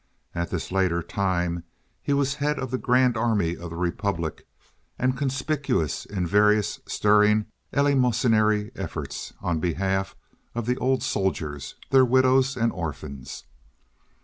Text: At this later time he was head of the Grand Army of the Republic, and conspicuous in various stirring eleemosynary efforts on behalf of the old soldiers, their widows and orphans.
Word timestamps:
At 0.33 0.49
this 0.49 0.71
later 0.71 1.03
time 1.03 1.63
he 2.01 2.11
was 2.11 2.33
head 2.41 2.57
of 2.57 2.71
the 2.71 2.79
Grand 2.79 3.15
Army 3.15 3.55
of 3.55 3.69
the 3.69 3.75
Republic, 3.75 4.47
and 4.97 5.15
conspicuous 5.15 6.07
in 6.07 6.25
various 6.25 6.79
stirring 6.87 7.45
eleemosynary 7.71 8.71
efforts 8.75 9.33
on 9.43 9.59
behalf 9.59 10.15
of 10.55 10.65
the 10.65 10.77
old 10.77 11.03
soldiers, 11.03 11.75
their 11.91 12.03
widows 12.03 12.57
and 12.57 12.71
orphans. 12.71 13.43